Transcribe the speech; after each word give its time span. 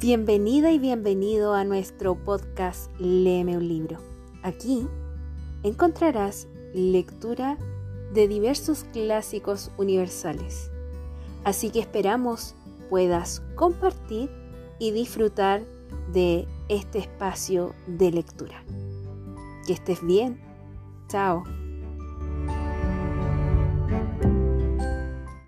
Bienvenida 0.00 0.70
y 0.70 0.78
bienvenido 0.78 1.54
a 1.54 1.64
nuestro 1.64 2.14
podcast 2.14 2.88
Léeme 3.00 3.56
un 3.56 3.66
libro. 3.66 3.98
Aquí 4.44 4.86
encontrarás 5.64 6.46
lectura 6.72 7.58
de 8.14 8.28
diversos 8.28 8.84
clásicos 8.92 9.72
universales. 9.76 10.70
Así 11.42 11.70
que 11.70 11.80
esperamos 11.80 12.54
puedas 12.88 13.42
compartir 13.56 14.30
y 14.78 14.92
disfrutar 14.92 15.64
de 16.12 16.46
este 16.68 17.00
espacio 17.00 17.74
de 17.88 18.12
lectura. 18.12 18.62
Que 19.66 19.72
estés 19.72 20.00
bien. 20.06 20.40
Chao. 21.08 21.42